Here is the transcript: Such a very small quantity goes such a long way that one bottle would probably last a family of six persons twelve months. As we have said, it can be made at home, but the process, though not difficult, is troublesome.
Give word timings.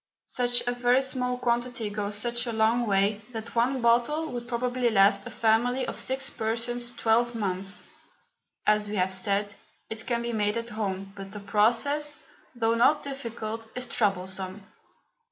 Such 0.25 0.65
a 0.65 0.71
very 0.71 0.99
small 1.03 1.37
quantity 1.37 1.91
goes 1.91 2.17
such 2.17 2.47
a 2.47 2.51
long 2.51 2.87
way 2.87 3.21
that 3.33 3.53
one 3.53 3.81
bottle 3.83 4.31
would 4.31 4.47
probably 4.47 4.89
last 4.89 5.27
a 5.27 5.29
family 5.29 5.85
of 5.85 5.99
six 5.99 6.27
persons 6.27 6.89
twelve 6.91 7.35
months. 7.35 7.83
As 8.65 8.87
we 8.89 8.95
have 8.95 9.13
said, 9.13 9.53
it 9.91 10.07
can 10.07 10.23
be 10.23 10.33
made 10.33 10.57
at 10.57 10.69
home, 10.69 11.13
but 11.15 11.31
the 11.33 11.39
process, 11.39 12.17
though 12.55 12.73
not 12.73 13.03
difficult, 13.03 13.67
is 13.75 13.85
troublesome. 13.85 14.63